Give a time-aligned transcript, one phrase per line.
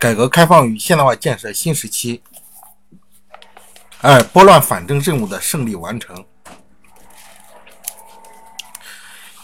[0.00, 2.22] 改革开放与现代化建设新时期。
[4.00, 6.24] 二、拨乱反正任务的胜利完成。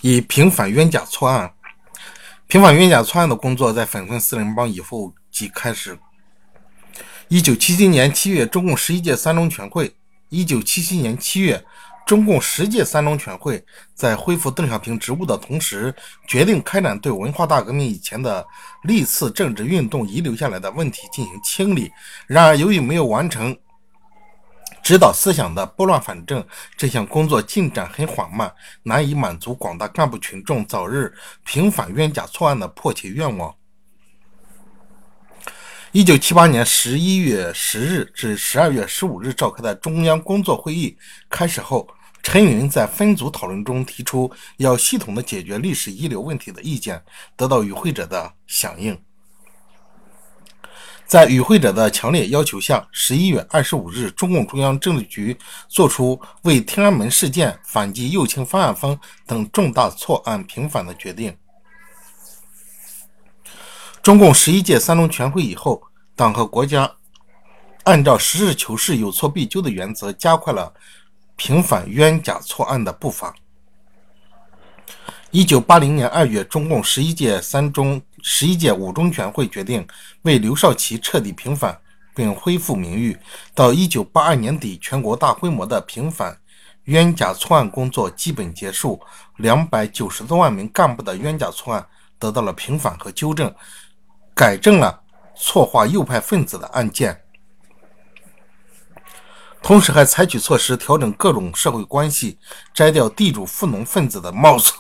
[0.01, 1.53] 以平反冤假错案，
[2.47, 5.99] 平反冤假错案的工作在粉碎四人帮以后即开始。
[7.29, 9.95] 一九七七年七月，中共十一届三中全会。
[10.31, 11.63] 一九七七年七月，
[12.07, 13.63] 中共十届三中全会
[13.93, 15.93] 在恢复邓小平职务的同时，
[16.27, 18.47] 决定开展对文化大革命以前的
[18.85, 21.91] 历次政治运动遗留下来的问题进行清理。
[22.29, 23.55] 然而，由于没有完成。
[24.85, 31.13] 指导思想的拨乱反正这项工作进展很缓慢，难以满足广大干部群众早日
[31.45, 33.53] 平反冤假错案的迫切愿望。
[35.91, 40.97] 一九七八年十一月十日至十二月十五日召开的中央工作会议
[41.29, 41.89] 开始后，
[42.27, 47.01] 陈云在分组讨论中提出要系统的解决历史遗留问题的意见，
[47.37, 49.01] 得到与会者的响应。
[51.07, 61.33] 在与会者的强烈要求下，十一月二十五日，中共中央政治局作出为天安门事件反击右倾方案风等重大错案平反的决定。
[64.03, 65.81] 中共十一届三中全会以后，
[66.17, 66.91] 党和国家
[67.85, 70.75] 按照实事求是、有错必纠的原则，加快了
[71.37, 73.35] 平反冤假错案的步伐。
[75.31, 79.87] 一九八零年二月，中共十一届三中、十一届五中全会决定
[80.23, 81.79] 为刘少奇彻底平反
[82.15, 83.17] 并恢复名誉。
[83.55, 86.39] 到一九八二年底，全国大规模的平反
[86.85, 88.99] 冤假错案工作基本结束，
[89.37, 91.87] 两百九十多万名干部的冤假错案
[92.19, 93.55] 得到了平反和纠正，
[94.35, 95.03] 改正了
[95.37, 97.21] 错划右派分子的案件，
[99.67, 102.39] 同时还采取措施调整各种社会关系，
[102.73, 104.73] 摘掉地主富农分子的帽子。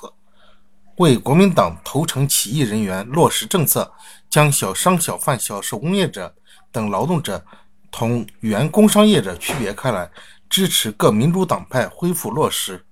[0.99, 3.93] 为国民党投诚起义人员落实政策，
[4.31, 6.33] 将小商小贩、小手工业者
[6.71, 7.45] 等劳动者
[7.91, 10.09] 同原工商业者区别开来，
[10.49, 12.87] 支持各民主党派恢复落实、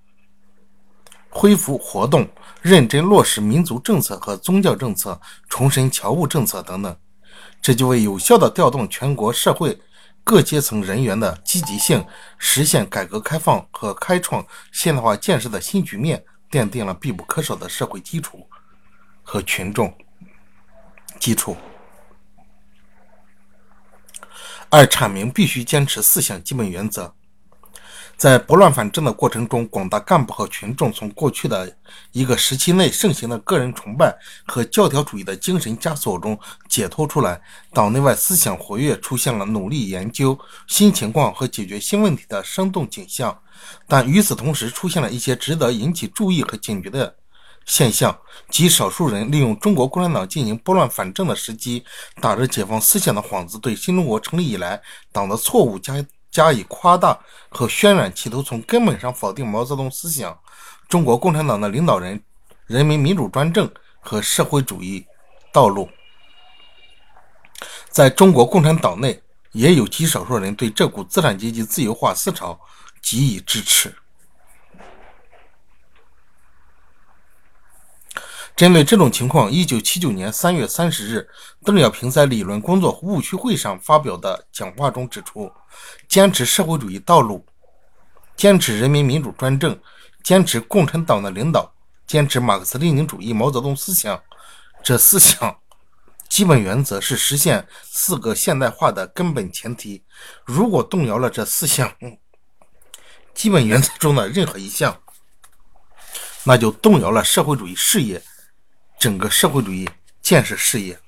[1.29, 2.29] 恢复活动，
[2.61, 6.97] 认真落实民族政策和宗教政策，重申侨务政策等等。
[7.63, 9.79] 这就为有效地调动全国社会
[10.25, 12.05] 各阶层人员的积极性，
[12.39, 16.25] 实现改革开放和开创现代化建设的新局面。
[16.51, 18.49] 奠定了必不可少的社会基础
[19.25, 19.93] 和群众
[21.19, 21.57] 基础。
[24.69, 27.13] 二、阐明必须坚持四项基本原则。
[28.17, 31.71] 在拨乱反正的过程中，广大干部和群众从过去的
[32.13, 34.17] 一个时期内盛行的个人崇拜
[34.47, 36.39] 和教条主义的精神枷锁中
[36.69, 37.41] 解脱出来，
[37.73, 43.37] 党内外思想活跃，出现了努力研究新情况和解决新问题的生动景象。
[43.87, 47.15] 但与此同时，出现了一些值得引起注意和警觉的
[47.65, 48.17] 现象，
[48.51, 51.85] 即少数人利用中国共产党进行拨乱反正的时机，
[52.21, 54.81] 打着解放思想的幌子，对新中国成立以来
[55.13, 55.95] 党的错误加
[56.35, 57.17] 加以夸大
[57.49, 60.37] 和渲染，企图从根本上否定毛泽东思想、
[60.89, 62.21] 中国共产党的领导人、
[62.67, 65.07] 人民民主专政和社会主义
[65.53, 65.89] 道路。
[67.89, 72.59] 在中国共产党内，也有极少数人对这股资产阶级自由化思潮。
[73.07, 73.95] 给予支持。
[78.57, 81.29] 针对这种情况，一九七九年三月三十日，
[81.65, 85.51] 邓小平在理论工作务虚会上发表的讲话中指出
[86.09, 87.45] ：“坚持社会主义道路，
[88.37, 89.77] 坚持人民民主专政，
[90.23, 91.75] 坚持共产党的领导，
[92.07, 94.23] 坚持马克思列宁主义、毛泽东思想，
[94.85, 95.59] 这四项
[96.29, 100.05] 基本原则是实现四个现代化的根本前提。
[100.45, 101.93] 如果动摇了这四项，
[103.35, 105.01] 基本原则中的任何一项，
[106.45, 108.23] 那就动摇了社会主义事业，
[109.05, 109.87] 整个社会主义
[110.23, 110.99] 建设事业。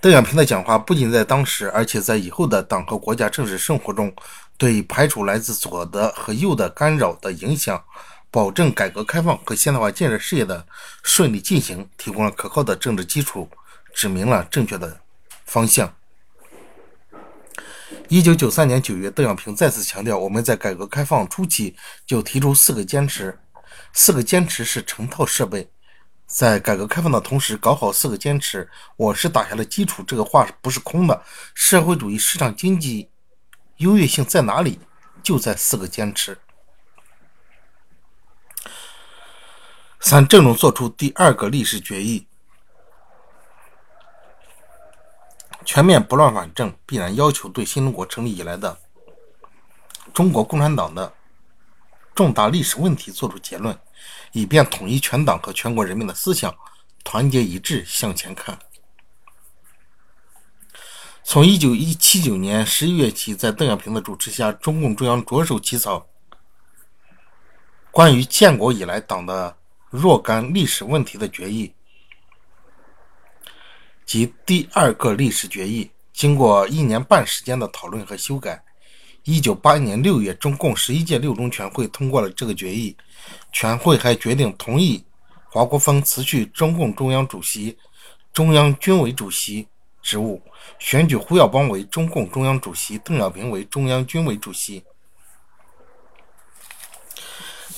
[0.00, 4.12] 邓小平的讲话不仅在当时，而且在以后的党和国家政治生活中，
[4.56, 7.80] 对排除来自左的和右的干扰的影响，
[8.28, 10.66] 保证改革开放和现代化建设事业的
[11.04, 13.48] 顺利进行，提供了可靠的政治基础，
[13.94, 15.00] 指明了正确的
[15.44, 15.94] 方向。
[18.08, 23.38] 一九九三年九月，邓小平再次强调，我们在改革开放初期就提出四个坚持，
[23.92, 25.70] 四个坚持是成套设备，
[26.26, 30.02] 在改革开放的同时搞好四个坚持，我是打下了基础。
[30.02, 31.22] 这个话不是空的。
[31.54, 33.10] 社会主义市场经济
[33.78, 34.78] 优越性在哪里？
[35.22, 36.38] 就在四个坚持。
[40.00, 42.26] 三，郑重作出第二个历史决议。
[45.64, 48.78] 全面不乱反正，必然要求对新中国成立以来的
[50.14, 51.12] 中国共产党的
[52.18, 53.78] 重大历史问题作出结论，
[54.32, 56.52] 以便统一全党和全国人民的思想，
[57.04, 58.58] 团结一致向前看。
[61.22, 66.08] 从一九一七九年十一月起，在邓小平的主持下，中共中央着手起草
[67.92, 69.56] 关于建国以来党的
[69.88, 71.72] 若干历史问题的决议，
[74.04, 75.88] 及第二个历史决议。
[76.12, 78.60] 经过一年半时间的讨论和修改，
[79.28, 82.96] 一九八一年六月，中共十一届六中全会通过了这个决议。
[83.52, 85.04] 全会还决定同意
[85.50, 87.76] 华国锋辞去中共中央主席、
[88.32, 89.68] 中央军委主席
[90.00, 90.40] 职务，
[90.78, 94.82] 选举胡耀邦为中共中央主席，邓小平为中央军委主席。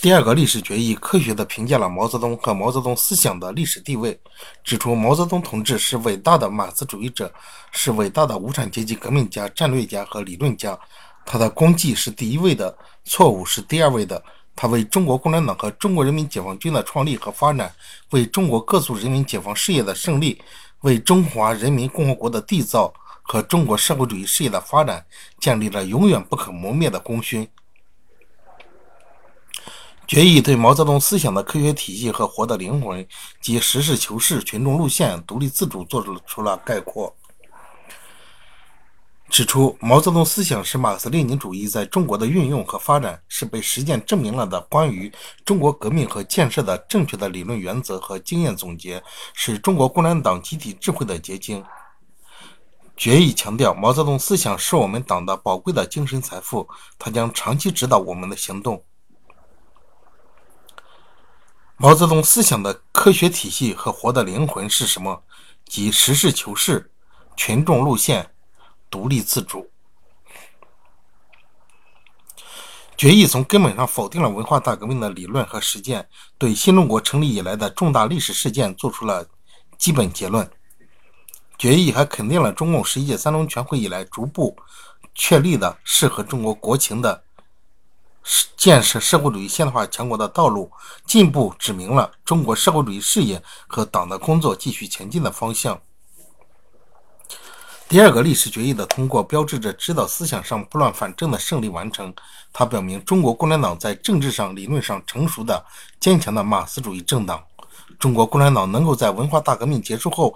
[0.00, 4.20] 第二个历史决议科学地评价了毛泽东和毛泽东思想的历史地位，
[4.62, 7.34] 指出毛泽东同志是伟大的马克思主义者，
[7.72, 10.78] 是伟大的无产阶级革命家、战略家和理论家。
[11.32, 14.20] 他的功绩是第一位的，错误是第二位的。
[14.56, 17.72] 他为中国共产党和中国人民解放军的创立和发展，
[18.10, 20.42] 为中国各族人民解放事业的胜利，
[20.80, 22.92] 为中华人民共和国的缔造
[23.22, 25.06] 和中国社会主义事业的发展，
[25.38, 27.46] 建立了永远不可磨灭的功勋。
[30.08, 33.06] 决议对毛泽东思想的科学体系和活的灵魂
[33.40, 37.14] 及实事求是、群众路线、独立自主做出了概括，
[39.30, 45.10] 指出毛泽东思想是马克思列宁主义在中国的运用和发展，是被实践证明了的关于
[45.44, 49.00] 中国革命和建设的正确的理论原则和经验总结，
[49.32, 51.64] 是中国共产党集体智慧的结晶。
[52.96, 56.68] 决议强调，毛泽东思想是我们党的宝贵的精神财富，
[56.98, 58.82] 它将长期指导我们的行动。
[61.76, 65.22] 毛泽东思想的科学体系和活的灵魂是什么？
[65.64, 66.90] 即实事求是、
[67.36, 68.28] 群众路线、
[68.90, 69.70] 独立自主。
[72.96, 76.06] 决议从根本上否定了文化大革命的理论和实践，
[76.36, 79.26] 对新中国成立以来的重大历史事件做出了
[79.78, 80.50] 基本结论。
[81.56, 84.56] 决议还肯定了中共十一届三中全会以来逐步
[85.14, 87.24] 确立的适合中国国情的。
[88.54, 90.70] 建设社会主义现代化强国的道路，
[91.06, 95.80] 进一步指明了中国社会主义事业和党的工作继续前进的方向。
[97.90, 102.14] 第二个历史决议的通过，标志着指导思想上拨乱反正的胜利完成。
[102.52, 105.60] 它表明中国共产党在政治上、理论上成熟的、
[105.98, 107.42] 坚强的马克思主义政党。
[107.98, 110.32] 中国共产党能够在文化大革命结束后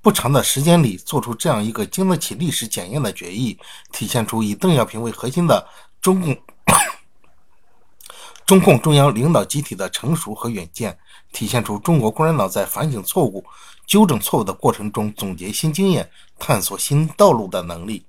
[0.00, 3.58] 不长的时间里做出这样一个经得起历史检验的决议，
[3.90, 5.66] 体现出以邓小平为核心的
[6.00, 6.38] 中共。
[8.46, 10.98] 中共中央领导集体的成熟和远见，
[11.32, 13.44] 体现出中国共产党在反省错误、
[13.86, 18.04] 纠正错误的过程中总结新经验、探索新道路的能力。